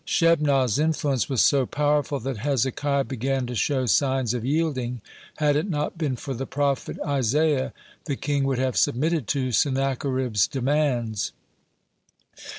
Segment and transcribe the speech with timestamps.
[0.03, 4.99] (64) Shebnah's influence was so powerful that Hezekiah began to show signs of yielding.
[5.37, 7.71] Had it not been for the prophet Isaiah,
[8.05, 11.33] the king would have submitted to Sennacherib's demands.